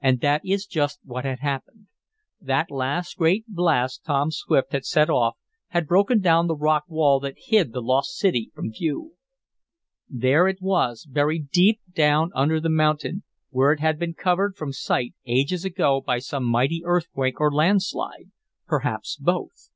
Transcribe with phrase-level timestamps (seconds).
[0.00, 1.88] And that is just what had happened.
[2.40, 5.36] That last great blast Tom Swift had set off
[5.68, 9.16] had broken down the rock wall that hid the lost city from view.
[10.08, 14.72] There it was, buried deep down under the mountain, where it had been covered from
[14.72, 18.30] sight ages ago by some mighty earthquake or landslide;
[18.66, 19.68] perhaps both.